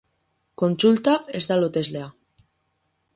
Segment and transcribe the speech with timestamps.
[0.61, 2.09] Kontsulta ez da loteslea.